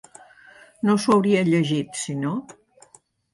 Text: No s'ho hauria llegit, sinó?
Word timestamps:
No 0.89 0.95
s'ho 1.03 1.13
hauria 1.17 1.43
llegit, 1.51 2.01
sinó? 2.05 2.33